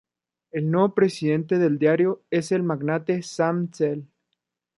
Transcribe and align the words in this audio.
El 0.51 0.71
nuevo 0.71 0.95
presidente 0.95 1.59
del 1.59 1.77
diario 1.77 2.23
es 2.31 2.51
el 2.51 2.63
magnate 2.63 3.21
Sam 3.21 3.69
Zell. 3.71 4.07